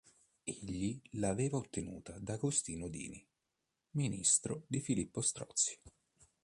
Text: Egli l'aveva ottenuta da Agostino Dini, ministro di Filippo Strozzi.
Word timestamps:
Egli 0.41 0.99
l'aveva 1.11 1.57
ottenuta 1.59 2.17
da 2.17 2.33
Agostino 2.33 2.87
Dini, 2.89 3.23
ministro 3.91 4.63
di 4.65 4.79
Filippo 4.81 5.21
Strozzi. 5.21 5.79